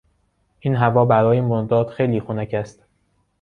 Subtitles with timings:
[0.59, 2.85] این هوا برای مرداد خیلی خنک است.